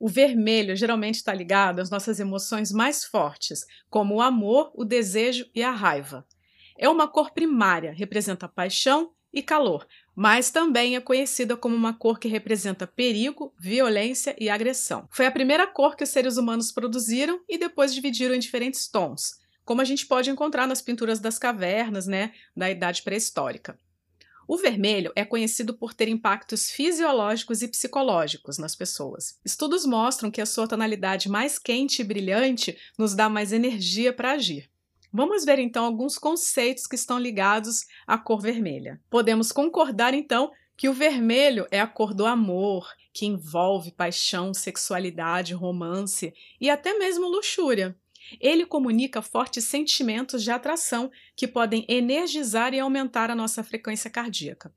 O 0.00 0.08
vermelho 0.08 0.76
geralmente 0.76 1.16
está 1.16 1.34
ligado 1.34 1.80
às 1.80 1.90
nossas 1.90 2.20
emoções 2.20 2.70
mais 2.70 3.04
fortes, 3.04 3.66
como 3.90 4.14
o 4.14 4.22
amor, 4.22 4.70
o 4.74 4.84
desejo 4.84 5.46
e 5.54 5.62
a 5.62 5.72
raiva. 5.72 6.24
É 6.78 6.88
uma 6.88 7.08
cor 7.08 7.32
primária, 7.32 7.92
representa 7.92 8.48
paixão 8.48 9.10
e 9.32 9.42
calor, 9.42 9.86
mas 10.14 10.50
também 10.50 10.94
é 10.94 11.00
conhecida 11.00 11.56
como 11.56 11.74
uma 11.74 11.92
cor 11.92 12.18
que 12.18 12.28
representa 12.28 12.86
perigo, 12.86 13.52
violência 13.58 14.36
e 14.38 14.48
agressão. 14.48 15.08
Foi 15.10 15.26
a 15.26 15.32
primeira 15.32 15.66
cor 15.66 15.96
que 15.96 16.04
os 16.04 16.10
seres 16.10 16.36
humanos 16.36 16.70
produziram 16.70 17.40
e 17.48 17.58
depois 17.58 17.92
dividiram 17.92 18.34
em 18.34 18.38
diferentes 18.38 18.88
tons, 18.88 19.38
como 19.64 19.80
a 19.80 19.84
gente 19.84 20.06
pode 20.06 20.30
encontrar 20.30 20.66
nas 20.66 20.80
pinturas 20.80 21.18
das 21.18 21.38
cavernas, 21.38 22.06
né, 22.06 22.32
da 22.56 22.70
idade 22.70 23.02
pré-histórica. 23.02 23.76
O 24.48 24.56
vermelho 24.56 25.12
é 25.14 25.26
conhecido 25.26 25.74
por 25.74 25.92
ter 25.92 26.08
impactos 26.08 26.70
fisiológicos 26.70 27.60
e 27.60 27.68
psicológicos 27.68 28.56
nas 28.56 28.74
pessoas. 28.74 29.38
Estudos 29.44 29.84
mostram 29.84 30.30
que 30.30 30.40
a 30.40 30.46
sua 30.46 30.66
tonalidade 30.66 31.28
mais 31.28 31.58
quente 31.58 32.00
e 32.00 32.04
brilhante 32.04 32.74
nos 32.96 33.14
dá 33.14 33.28
mais 33.28 33.52
energia 33.52 34.10
para 34.10 34.32
agir. 34.32 34.70
Vamos 35.12 35.44
ver 35.44 35.58
então 35.58 35.84
alguns 35.84 36.16
conceitos 36.16 36.86
que 36.86 36.96
estão 36.96 37.18
ligados 37.18 37.84
à 38.06 38.16
cor 38.16 38.40
vermelha. 38.40 38.98
Podemos 39.10 39.52
concordar 39.52 40.14
então 40.14 40.50
que 40.78 40.88
o 40.88 40.94
vermelho 40.94 41.66
é 41.70 41.78
a 41.78 41.86
cor 41.86 42.14
do 42.14 42.24
amor, 42.24 42.88
que 43.12 43.26
envolve 43.26 43.92
paixão, 43.92 44.54
sexualidade, 44.54 45.52
romance 45.52 46.32
e 46.58 46.70
até 46.70 46.96
mesmo 46.98 47.28
luxúria. 47.28 47.94
Ele 48.40 48.66
comunica 48.66 49.22
fortes 49.22 49.64
sentimentos 49.64 50.42
de 50.42 50.50
atração 50.50 51.10
que 51.36 51.46
podem 51.46 51.84
energizar 51.88 52.74
e 52.74 52.80
aumentar 52.80 53.30
a 53.30 53.34
nossa 53.34 53.62
frequência 53.62 54.10
cardíaca. 54.10 54.72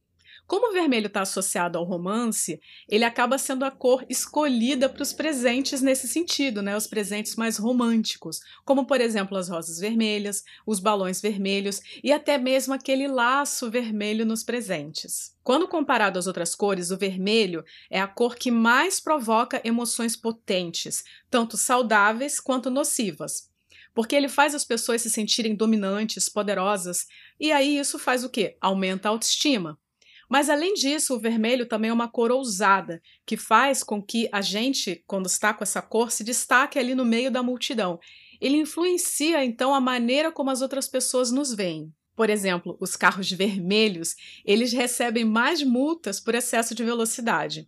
Como 0.51 0.67
o 0.67 0.73
vermelho 0.73 1.07
está 1.07 1.21
associado 1.21 1.77
ao 1.77 1.85
romance, 1.85 2.59
ele 2.89 3.05
acaba 3.05 3.37
sendo 3.37 3.63
a 3.63 3.71
cor 3.71 4.05
escolhida 4.09 4.89
para 4.89 5.01
os 5.01 5.13
presentes 5.13 5.81
nesse 5.81 6.09
sentido, 6.09 6.61
né? 6.61 6.75
Os 6.75 6.85
presentes 6.85 7.37
mais 7.37 7.55
românticos, 7.55 8.41
como 8.65 8.85
por 8.85 8.99
exemplo 8.99 9.37
as 9.37 9.47
rosas 9.47 9.79
vermelhas, 9.79 10.43
os 10.65 10.81
balões 10.81 11.21
vermelhos 11.21 11.79
e 12.03 12.11
até 12.11 12.37
mesmo 12.37 12.73
aquele 12.73 13.07
laço 13.07 13.71
vermelho 13.71 14.25
nos 14.25 14.43
presentes. 14.43 15.33
Quando 15.41 15.69
comparado 15.69 16.19
às 16.19 16.27
outras 16.27 16.53
cores, 16.53 16.91
o 16.91 16.97
vermelho 16.97 17.63
é 17.89 18.01
a 18.01 18.07
cor 18.07 18.35
que 18.35 18.51
mais 18.51 18.99
provoca 18.99 19.61
emoções 19.63 20.17
potentes, 20.17 21.05
tanto 21.29 21.55
saudáveis 21.55 22.41
quanto 22.41 22.69
nocivas 22.69 23.49
porque 23.93 24.15
ele 24.15 24.29
faz 24.29 24.55
as 24.55 24.63
pessoas 24.63 25.01
se 25.01 25.09
sentirem 25.09 25.53
dominantes, 25.53 26.29
poderosas, 26.29 27.07
e 27.37 27.51
aí 27.51 27.77
isso 27.77 27.99
faz 27.99 28.23
o 28.23 28.29
quê? 28.29 28.55
Aumenta 28.61 29.09
a 29.09 29.11
autoestima. 29.11 29.77
Mas 30.31 30.49
além 30.49 30.73
disso, 30.75 31.13
o 31.13 31.19
vermelho 31.19 31.65
também 31.65 31.89
é 31.89 31.93
uma 31.93 32.07
cor 32.07 32.31
ousada, 32.31 33.01
que 33.25 33.35
faz 33.35 33.83
com 33.83 34.01
que 34.01 34.29
a 34.31 34.39
gente, 34.39 35.03
quando 35.05 35.25
está 35.25 35.53
com 35.53 35.61
essa 35.61 35.81
cor, 35.81 36.09
se 36.09 36.23
destaque 36.23 36.79
ali 36.79 36.95
no 36.95 37.03
meio 37.03 37.29
da 37.29 37.43
multidão. 37.43 37.99
Ele 38.39 38.55
influencia 38.55 39.43
então 39.43 39.75
a 39.75 39.81
maneira 39.81 40.31
como 40.31 40.49
as 40.49 40.61
outras 40.61 40.87
pessoas 40.87 41.31
nos 41.31 41.53
veem. 41.53 41.93
Por 42.15 42.29
exemplo, 42.29 42.77
os 42.79 42.95
carros 42.95 43.29
vermelhos, 43.29 44.15
eles 44.45 44.71
recebem 44.71 45.25
mais 45.25 45.61
multas 45.63 46.17
por 46.21 46.33
excesso 46.33 46.73
de 46.73 46.85
velocidade. 46.85 47.67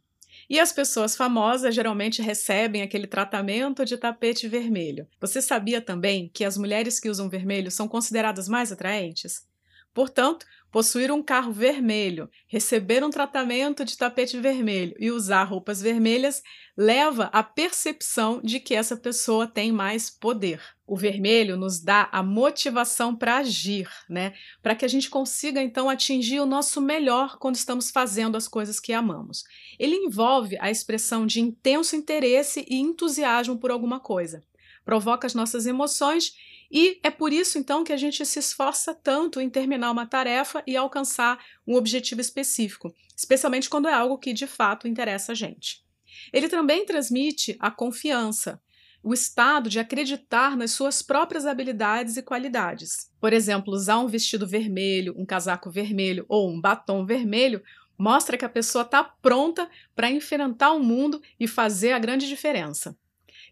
E 0.49 0.57
as 0.57 0.71
pessoas 0.71 1.17
famosas 1.17 1.75
geralmente 1.75 2.21
recebem 2.21 2.81
aquele 2.81 3.07
tratamento 3.07 3.83
de 3.83 3.97
tapete 3.97 4.47
vermelho. 4.47 5.05
Você 5.19 5.41
sabia 5.41 5.81
também 5.81 6.31
que 6.33 6.45
as 6.45 6.57
mulheres 6.57 6.97
que 6.97 7.09
usam 7.09 7.27
vermelho 7.27 7.69
são 7.69 7.89
consideradas 7.89 8.47
mais 8.47 8.71
atraentes? 8.71 9.45
Portanto, 9.93 10.45
possuir 10.73 11.11
um 11.11 11.21
carro 11.21 11.51
vermelho, 11.51 12.27
receber 12.47 13.03
um 13.03 13.11
tratamento 13.11 13.85
de 13.85 13.95
tapete 13.95 14.39
vermelho 14.39 14.95
e 14.99 15.11
usar 15.11 15.43
roupas 15.43 15.79
vermelhas 15.79 16.41
leva 16.75 17.25
à 17.25 17.43
percepção 17.43 18.41
de 18.43 18.59
que 18.59 18.73
essa 18.73 18.97
pessoa 18.97 19.45
tem 19.45 19.71
mais 19.71 20.09
poder. 20.09 20.59
O 20.87 20.97
vermelho 20.97 21.55
nos 21.55 21.79
dá 21.79 22.09
a 22.11 22.23
motivação 22.23 23.15
para 23.15 23.37
agir, 23.37 23.87
né? 24.09 24.33
Para 24.63 24.73
que 24.73 24.83
a 24.83 24.87
gente 24.87 25.11
consiga 25.11 25.61
então 25.61 25.91
atingir 25.91 26.39
o 26.39 26.45
nosso 26.47 26.81
melhor 26.81 27.37
quando 27.37 27.55
estamos 27.55 27.91
fazendo 27.91 28.35
as 28.35 28.47
coisas 28.47 28.79
que 28.79 28.93
amamos. 28.93 29.43
Ele 29.77 29.95
envolve 29.95 30.57
a 30.59 30.71
expressão 30.71 31.27
de 31.27 31.39
intenso 31.39 31.95
interesse 31.95 32.65
e 32.67 32.77
entusiasmo 32.77 33.59
por 33.59 33.69
alguma 33.69 33.99
coisa. 33.99 34.43
Provoca 34.83 35.27
as 35.27 35.35
nossas 35.35 35.67
emoções 35.67 36.33
e 36.75 36.99
é 37.03 37.11
por 37.11 37.31
isso, 37.31 37.59
então, 37.59 37.83
que 37.83 37.93
a 37.93 37.97
gente 37.97 38.25
se 38.25 38.39
esforça 38.39 38.95
tanto 38.95 39.39
em 39.39 39.47
terminar 39.47 39.91
uma 39.91 40.07
tarefa 40.07 40.63
e 40.65 40.75
alcançar 40.75 41.37
um 41.67 41.75
objetivo 41.75 42.19
específico, 42.19 42.91
especialmente 43.15 43.69
quando 43.69 43.87
é 43.87 43.93
algo 43.93 44.17
que 44.17 44.33
de 44.33 44.47
fato 44.47 44.87
interessa 44.87 45.33
a 45.33 45.35
gente. 45.35 45.85
Ele 46.33 46.49
também 46.49 46.83
transmite 46.83 47.55
a 47.59 47.69
confiança, 47.69 48.59
o 49.03 49.13
estado 49.13 49.69
de 49.69 49.79
acreditar 49.79 50.57
nas 50.57 50.71
suas 50.71 51.03
próprias 51.03 51.45
habilidades 51.45 52.17
e 52.17 52.23
qualidades. 52.23 53.11
Por 53.21 53.33
exemplo, 53.33 53.71
usar 53.71 53.99
um 53.99 54.07
vestido 54.07 54.47
vermelho, 54.47 55.13
um 55.15 55.27
casaco 55.27 55.69
vermelho 55.69 56.25
ou 56.27 56.49
um 56.49 56.59
batom 56.59 57.05
vermelho 57.05 57.61
mostra 57.95 58.35
que 58.35 58.45
a 58.45 58.49
pessoa 58.49 58.83
está 58.83 59.03
pronta 59.03 59.69
para 59.95 60.09
enfrentar 60.09 60.71
o 60.71 60.79
mundo 60.79 61.21
e 61.39 61.47
fazer 61.47 61.91
a 61.91 61.99
grande 61.99 62.27
diferença. 62.27 62.97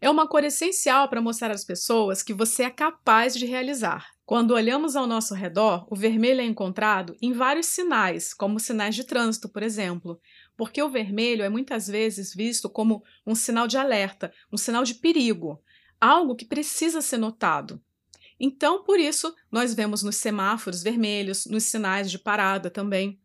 É 0.03 0.09
uma 0.09 0.27
cor 0.27 0.43
essencial 0.43 1.07
para 1.07 1.21
mostrar 1.21 1.51
às 1.51 1.63
pessoas 1.63 2.23
que 2.23 2.33
você 2.33 2.63
é 2.63 2.71
capaz 2.71 3.35
de 3.35 3.45
realizar. 3.45 4.07
Quando 4.25 4.55
olhamos 4.55 4.95
ao 4.95 5.05
nosso 5.05 5.35
redor, 5.35 5.85
o 5.91 5.95
vermelho 5.95 6.41
é 6.41 6.43
encontrado 6.43 7.15
em 7.21 7.33
vários 7.33 7.67
sinais, 7.67 8.33
como 8.33 8.59
sinais 8.59 8.95
de 8.95 9.03
trânsito, 9.03 9.47
por 9.47 9.61
exemplo, 9.61 10.19
porque 10.57 10.81
o 10.81 10.89
vermelho 10.89 11.43
é 11.43 11.49
muitas 11.49 11.85
vezes 11.85 12.33
visto 12.33 12.67
como 12.67 13.03
um 13.27 13.35
sinal 13.35 13.67
de 13.67 13.77
alerta, 13.77 14.33
um 14.51 14.57
sinal 14.57 14.83
de 14.83 14.95
perigo, 14.95 15.61
algo 15.99 16.35
que 16.35 16.45
precisa 16.45 16.99
ser 16.99 17.17
notado. 17.17 17.79
Então, 18.39 18.83
por 18.83 18.99
isso, 18.99 19.35
nós 19.51 19.75
vemos 19.75 20.01
nos 20.01 20.15
semáforos 20.15 20.81
vermelhos, 20.81 21.45
nos 21.45 21.65
sinais 21.65 22.09
de 22.09 22.17
parada 22.17 22.71
também. 22.71 23.19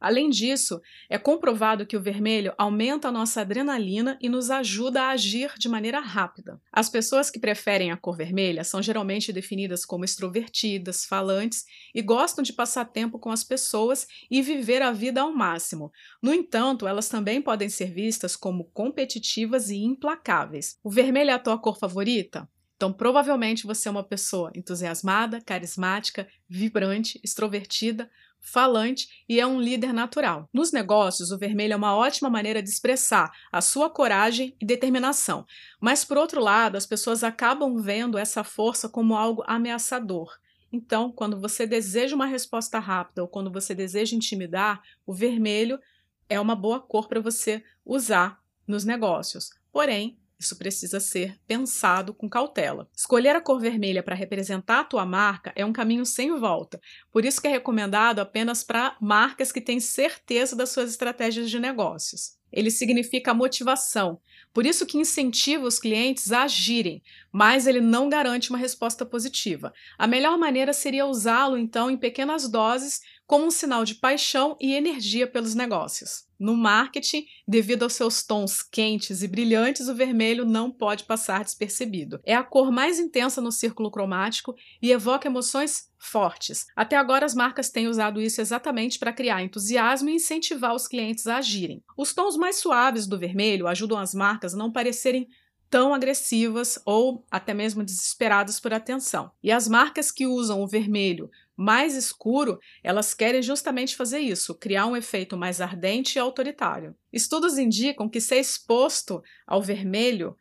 Além 0.00 0.30
disso, 0.30 0.80
é 1.08 1.18
comprovado 1.18 1.86
que 1.86 1.96
o 1.96 2.00
vermelho 2.00 2.52
aumenta 2.56 3.08
a 3.08 3.12
nossa 3.12 3.40
adrenalina 3.40 4.18
e 4.20 4.28
nos 4.28 4.50
ajuda 4.50 5.02
a 5.02 5.10
agir 5.10 5.52
de 5.58 5.68
maneira 5.68 6.00
rápida. 6.00 6.60
As 6.72 6.88
pessoas 6.88 7.30
que 7.30 7.38
preferem 7.38 7.90
a 7.90 7.96
cor 7.96 8.16
vermelha 8.16 8.64
são 8.64 8.82
geralmente 8.82 9.32
definidas 9.32 9.84
como 9.84 10.04
extrovertidas, 10.04 11.04
falantes 11.04 11.64
e 11.94 12.02
gostam 12.02 12.42
de 12.42 12.52
passar 12.52 12.84
tempo 12.86 13.18
com 13.18 13.30
as 13.30 13.44
pessoas 13.44 14.06
e 14.30 14.42
viver 14.42 14.82
a 14.82 14.92
vida 14.92 15.20
ao 15.20 15.32
máximo. 15.32 15.92
No 16.22 16.32
entanto, 16.32 16.86
elas 16.86 17.08
também 17.08 17.40
podem 17.40 17.68
ser 17.68 17.92
vistas 17.92 18.36
como 18.36 18.64
competitivas 18.72 19.70
e 19.70 19.76
implacáveis. 19.76 20.76
O 20.82 20.90
vermelho 20.90 21.30
é 21.30 21.34
a 21.34 21.38
tua 21.38 21.58
cor 21.58 21.78
favorita? 21.78 22.48
Então, 22.76 22.92
provavelmente 22.92 23.66
você 23.66 23.88
é 23.88 23.90
uma 23.90 24.04
pessoa 24.04 24.52
entusiasmada, 24.54 25.40
carismática, 25.40 26.28
vibrante, 26.48 27.18
extrovertida, 27.24 28.10
falante 28.38 29.24
e 29.28 29.40
é 29.40 29.46
um 29.46 29.60
líder 29.60 29.92
natural. 29.92 30.48
Nos 30.52 30.70
negócios, 30.70 31.32
o 31.32 31.38
vermelho 31.38 31.72
é 31.72 31.76
uma 31.76 31.96
ótima 31.96 32.30
maneira 32.30 32.62
de 32.62 32.68
expressar 32.68 33.32
a 33.50 33.60
sua 33.60 33.90
coragem 33.90 34.54
e 34.60 34.66
determinação. 34.66 35.44
Mas, 35.80 36.04
por 36.04 36.16
outro 36.16 36.40
lado, 36.40 36.76
as 36.76 36.86
pessoas 36.86 37.24
acabam 37.24 37.76
vendo 37.80 38.18
essa 38.18 38.44
força 38.44 38.88
como 38.88 39.16
algo 39.16 39.42
ameaçador. 39.46 40.30
Então, 40.70 41.10
quando 41.10 41.40
você 41.40 41.66
deseja 41.66 42.14
uma 42.14 42.26
resposta 42.26 42.78
rápida 42.78 43.22
ou 43.22 43.28
quando 43.28 43.50
você 43.50 43.74
deseja 43.74 44.14
intimidar, 44.14 44.82
o 45.06 45.14
vermelho 45.14 45.80
é 46.28 46.38
uma 46.38 46.54
boa 46.54 46.80
cor 46.80 47.08
para 47.08 47.20
você 47.20 47.64
usar 47.84 48.40
nos 48.66 48.84
negócios. 48.84 49.50
Porém, 49.72 50.18
isso 50.38 50.56
precisa 50.56 51.00
ser 51.00 51.38
pensado 51.46 52.12
com 52.12 52.28
cautela. 52.28 52.88
Escolher 52.94 53.34
a 53.34 53.40
cor 53.40 53.58
vermelha 53.58 54.02
para 54.02 54.14
representar 54.14 54.80
a 54.80 54.84
tua 54.84 55.06
marca 55.06 55.52
é 55.56 55.64
um 55.64 55.72
caminho 55.72 56.04
sem 56.04 56.38
volta. 56.38 56.80
Por 57.10 57.24
isso 57.24 57.40
que 57.40 57.48
é 57.48 57.50
recomendado 57.50 58.18
apenas 58.20 58.62
para 58.62 58.96
marcas 59.00 59.50
que 59.50 59.60
têm 59.60 59.80
certeza 59.80 60.54
das 60.54 60.70
suas 60.70 60.90
estratégias 60.90 61.50
de 61.50 61.58
negócios. 61.58 62.36
Ele 62.52 62.70
significa 62.70 63.34
motivação, 63.34 64.20
por 64.54 64.64
isso 64.64 64.86
que 64.86 64.96
incentiva 64.96 65.66
os 65.66 65.78
clientes 65.78 66.32
a 66.32 66.44
agirem, 66.44 67.02
mas 67.30 67.66
ele 67.66 67.80
não 67.80 68.08
garante 68.08 68.50
uma 68.50 68.58
resposta 68.58 69.04
positiva. 69.04 69.72
A 69.98 70.06
melhor 70.06 70.38
maneira 70.38 70.72
seria 70.72 71.06
usá-lo 71.06 71.58
então 71.58 71.90
em 71.90 71.96
pequenas 71.96 72.48
doses 72.48 73.00
como 73.26 73.44
um 73.44 73.50
sinal 73.50 73.84
de 73.84 73.96
paixão 73.96 74.56
e 74.60 74.74
energia 74.74 75.26
pelos 75.26 75.54
negócios. 75.54 76.24
No 76.38 76.54
marketing, 76.54 77.24
devido 77.48 77.82
aos 77.82 77.94
seus 77.94 78.22
tons 78.22 78.62
quentes 78.62 79.22
e 79.22 79.28
brilhantes, 79.28 79.88
o 79.88 79.94
vermelho 79.94 80.44
não 80.44 80.70
pode 80.70 81.04
passar 81.04 81.42
despercebido. 81.42 82.20
É 82.24 82.34
a 82.34 82.44
cor 82.44 82.70
mais 82.70 82.98
intensa 82.98 83.40
no 83.40 83.50
círculo 83.50 83.90
cromático 83.90 84.54
e 84.80 84.92
evoca 84.92 85.28
emoções 85.28 85.90
fortes. 85.98 86.66
Até 86.76 86.96
agora, 86.96 87.24
as 87.24 87.34
marcas 87.34 87.70
têm 87.70 87.88
usado 87.88 88.20
isso 88.20 88.40
exatamente 88.40 88.98
para 88.98 89.12
criar 89.12 89.42
entusiasmo 89.42 90.10
e 90.10 90.14
incentivar 90.14 90.74
os 90.74 90.86
clientes 90.86 91.26
a 91.26 91.38
agirem. 91.38 91.82
Os 91.96 92.12
tons 92.12 92.36
mais 92.36 92.56
suaves 92.56 93.06
do 93.06 93.18
vermelho 93.18 93.66
ajudam 93.66 93.98
as 93.98 94.14
marcas 94.14 94.54
a 94.54 94.58
não 94.58 94.70
parecerem 94.70 95.26
tão 95.68 95.92
agressivas 95.92 96.78
ou 96.84 97.24
até 97.30 97.52
mesmo 97.52 97.82
desesperadas 97.82 98.60
por 98.60 98.72
atenção. 98.72 99.30
E 99.42 99.50
as 99.50 99.66
marcas 99.66 100.12
que 100.12 100.26
usam 100.26 100.62
o 100.62 100.66
vermelho 100.66 101.30
mais 101.56 101.96
escuro, 101.96 102.58
elas 102.84 103.14
querem 103.14 103.42
justamente 103.42 103.96
fazer 103.96 104.18
isso, 104.18 104.54
criar 104.54 104.86
um 104.86 104.96
efeito 104.96 105.36
mais 105.36 105.60
ardente 105.60 106.16
e 106.16 106.18
autoritário. 106.18 106.94
Estudos 107.12 107.56
indicam 107.56 108.08
que 108.08 108.20
ser 108.20 108.36
exposto 108.36 109.22
ao 109.46 109.62
vermelho 109.62 110.36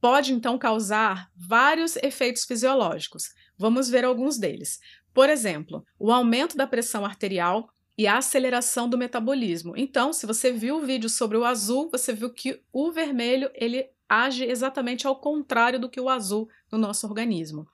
pode 0.00 0.32
então 0.32 0.56
causar 0.56 1.30
vários 1.36 1.96
efeitos 1.96 2.44
fisiológicos. 2.44 3.30
Vamos 3.58 3.90
ver 3.90 4.04
alguns 4.04 4.38
deles. 4.38 4.78
Por 5.12 5.28
exemplo, 5.28 5.84
o 5.98 6.12
aumento 6.12 6.56
da 6.56 6.66
pressão 6.66 7.04
arterial 7.04 7.68
e 7.98 8.06
a 8.06 8.16
aceleração 8.16 8.88
do 8.88 8.96
metabolismo. 8.96 9.74
Então, 9.76 10.12
se 10.12 10.24
você 10.24 10.50
viu 10.50 10.78
o 10.78 10.86
vídeo 10.86 11.10
sobre 11.10 11.36
o 11.36 11.44
azul, 11.44 11.90
você 11.90 12.14
viu 12.14 12.32
que 12.32 12.62
o 12.72 12.90
vermelho 12.90 13.50
ele 13.54 13.90
age 14.08 14.44
exatamente 14.44 15.06
ao 15.06 15.20
contrário 15.20 15.78
do 15.78 15.88
que 15.88 16.00
o 16.00 16.08
azul 16.08 16.48
no 16.72 16.78
nosso 16.78 17.06
organismo. 17.06 17.68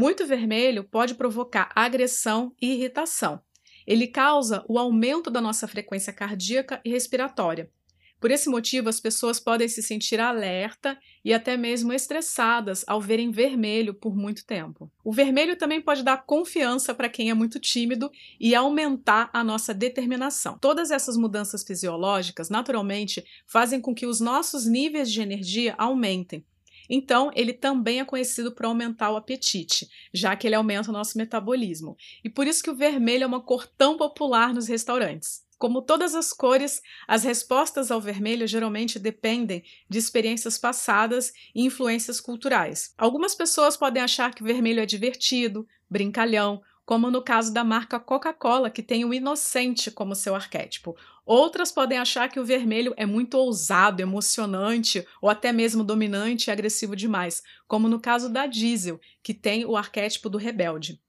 Muito 0.00 0.26
vermelho 0.26 0.82
pode 0.82 1.14
provocar 1.14 1.70
agressão 1.76 2.54
e 2.58 2.72
irritação. 2.72 3.38
Ele 3.86 4.06
causa 4.06 4.64
o 4.66 4.78
aumento 4.78 5.30
da 5.30 5.42
nossa 5.42 5.68
frequência 5.68 6.10
cardíaca 6.10 6.80
e 6.82 6.88
respiratória. 6.88 7.70
Por 8.18 8.30
esse 8.30 8.48
motivo, 8.48 8.88
as 8.88 8.98
pessoas 8.98 9.38
podem 9.38 9.68
se 9.68 9.82
sentir 9.82 10.18
alerta 10.18 10.98
e 11.22 11.34
até 11.34 11.54
mesmo 11.54 11.92
estressadas 11.92 12.82
ao 12.86 12.98
verem 12.98 13.30
vermelho 13.30 13.92
por 13.92 14.16
muito 14.16 14.46
tempo. 14.46 14.90
O 15.04 15.12
vermelho 15.12 15.54
também 15.54 15.82
pode 15.82 16.02
dar 16.02 16.24
confiança 16.24 16.94
para 16.94 17.10
quem 17.10 17.28
é 17.28 17.34
muito 17.34 17.60
tímido 17.60 18.10
e 18.40 18.54
aumentar 18.54 19.28
a 19.34 19.44
nossa 19.44 19.74
determinação. 19.74 20.56
Todas 20.58 20.90
essas 20.90 21.18
mudanças 21.18 21.62
fisiológicas, 21.62 22.48
naturalmente, 22.48 23.22
fazem 23.46 23.82
com 23.82 23.94
que 23.94 24.06
os 24.06 24.18
nossos 24.18 24.64
níveis 24.64 25.12
de 25.12 25.20
energia 25.20 25.74
aumentem. 25.76 26.42
Então, 26.92 27.30
ele 27.36 27.52
também 27.52 28.00
é 28.00 28.04
conhecido 28.04 28.50
por 28.50 28.66
aumentar 28.66 29.12
o 29.12 29.16
apetite, 29.16 29.88
já 30.12 30.34
que 30.34 30.44
ele 30.44 30.56
aumenta 30.56 30.90
o 30.90 30.92
nosso 30.92 31.16
metabolismo. 31.16 31.96
E 32.24 32.28
por 32.28 32.48
isso 32.48 32.64
que 32.64 32.70
o 32.70 32.74
vermelho 32.74 33.22
é 33.22 33.26
uma 33.28 33.40
cor 33.40 33.64
tão 33.64 33.96
popular 33.96 34.52
nos 34.52 34.66
restaurantes. 34.66 35.48
Como 35.56 35.82
todas 35.82 36.14
as 36.14 36.32
cores, 36.32 36.82
as 37.06 37.22
respostas 37.22 37.90
ao 37.90 38.00
vermelho 38.00 38.46
geralmente 38.46 38.98
dependem 38.98 39.62
de 39.88 39.98
experiências 39.98 40.58
passadas 40.58 41.32
e 41.54 41.62
influências 41.62 42.18
culturais. 42.18 42.92
Algumas 42.98 43.34
pessoas 43.34 43.76
podem 43.76 44.02
achar 44.02 44.34
que 44.34 44.42
vermelho 44.42 44.80
é 44.80 44.86
divertido, 44.86 45.68
brincalhão, 45.88 46.60
como 46.90 47.08
no 47.08 47.22
caso 47.22 47.52
da 47.52 47.62
marca 47.62 48.00
Coca-Cola, 48.00 48.68
que 48.68 48.82
tem 48.82 49.04
o 49.04 49.14
inocente 49.14 49.92
como 49.92 50.14
seu 50.16 50.34
arquétipo. 50.34 50.96
Outras 51.32 51.70
podem 51.70 51.96
achar 51.96 52.28
que 52.28 52.40
o 52.40 52.44
vermelho 52.44 52.92
é 52.96 53.06
muito 53.06 53.34
ousado, 53.34 54.02
emocionante 54.02 55.06
ou 55.22 55.30
até 55.30 55.52
mesmo 55.52 55.84
dominante 55.84 56.48
e 56.48 56.50
agressivo 56.50 56.96
demais, 56.96 57.40
como 57.68 57.88
no 57.88 58.00
caso 58.00 58.28
da 58.28 58.48
Diesel, 58.48 59.00
que 59.22 59.32
tem 59.32 59.64
o 59.64 59.76
arquétipo 59.76 60.28
do 60.28 60.36
rebelde. 60.36 61.00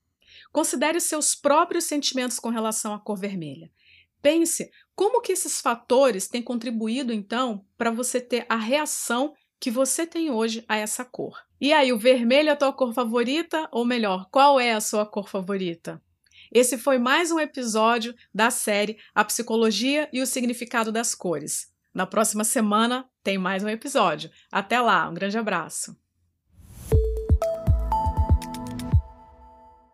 Considere 0.51 1.01
seus 1.01 1.33
próprios 1.33 1.85
sentimentos 1.85 2.37
com 2.37 2.49
relação 2.49 2.93
à 2.93 2.99
cor 2.99 3.17
vermelha. 3.17 3.71
Pense 4.21 4.69
como 4.95 5.21
que 5.21 5.31
esses 5.31 5.59
fatores 5.59 6.27
têm 6.27 6.43
contribuído 6.43 7.11
então 7.11 7.65
para 7.75 7.89
você 7.89 8.21
ter 8.21 8.45
a 8.47 8.57
reação 8.57 9.33
que 9.59 9.71
você 9.71 10.05
tem 10.05 10.29
hoje 10.29 10.63
a 10.67 10.77
essa 10.77 11.03
cor. 11.03 11.35
E 11.59 11.73
aí, 11.73 11.91
o 11.91 11.97
vermelho 11.97 12.49
é 12.49 12.51
a 12.51 12.55
tua 12.55 12.71
cor 12.71 12.93
favorita? 12.93 13.67
Ou 13.71 13.83
melhor, 13.83 14.27
qual 14.29 14.59
é 14.59 14.73
a 14.73 14.81
sua 14.81 15.03
cor 15.03 15.27
favorita? 15.27 15.99
Esse 16.51 16.77
foi 16.77 16.97
mais 16.97 17.31
um 17.31 17.39
episódio 17.39 18.13
da 18.33 18.51
série 18.51 18.97
A 19.15 19.23
Psicologia 19.23 20.09
e 20.11 20.21
o 20.21 20.25
Significado 20.25 20.91
das 20.91 21.15
Cores. 21.15 21.71
Na 21.93 22.05
próxima 22.05 22.43
semana 22.43 23.09
tem 23.23 23.37
mais 23.37 23.63
um 23.63 23.69
episódio. 23.69 24.29
Até 24.51 24.81
lá, 24.81 25.07
um 25.09 25.13
grande 25.13 25.37
abraço. 25.37 25.95